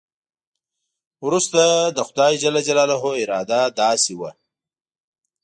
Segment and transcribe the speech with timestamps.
[1.25, 1.61] وروسته
[1.95, 4.31] د خدای جل جلاله اراده داسې وه.